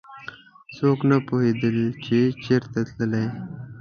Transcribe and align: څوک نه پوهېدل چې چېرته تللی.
څوک 0.75 0.99
نه 1.09 1.17
پوهېدل 1.27 1.77
چې 2.03 2.19
چېرته 2.43 2.79
تللی. 2.95 3.25